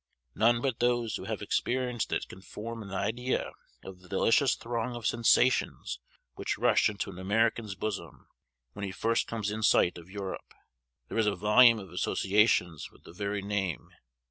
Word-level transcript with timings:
None 0.33 0.61
but 0.63 0.79
those 0.79 1.15
who 1.17 1.25
have 1.25 1.43
experienced 1.43 2.11
it 2.11 2.27
can 2.27 2.41
form 2.41 2.81
an 2.81 2.89
idea 2.89 3.51
of 3.83 3.99
the 3.99 4.09
delicious 4.09 4.55
throng 4.55 4.95
of 4.95 5.05
sensations 5.05 5.99
which 6.33 6.57
rush 6.57 6.89
into 6.89 7.11
an 7.11 7.19
American's 7.19 7.75
bosom, 7.75 8.25
when 8.73 8.83
he 8.83 8.89
first 8.91 9.27
comes 9.27 9.51
in 9.51 9.61
sight 9.61 9.99
of 9.99 10.09
Europe. 10.09 10.55
There 11.07 11.19
is 11.19 11.27
a 11.27 11.35
volume 11.35 11.77
of 11.77 11.91
associations 11.91 12.89
with 12.89 13.03
the 13.03 13.13
very 13.13 13.43
name. 13.43 13.89